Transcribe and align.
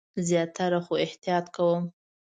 زیاتره، 0.27 0.79
خو 0.85 0.93
احتیاط 1.05 1.45
کوم 1.55 1.83